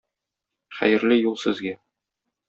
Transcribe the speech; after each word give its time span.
Хәерле 0.77 1.17
юл 1.19 1.37
сезгә! 1.45 1.75